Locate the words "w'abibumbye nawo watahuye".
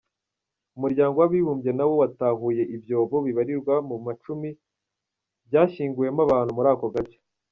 1.17-2.63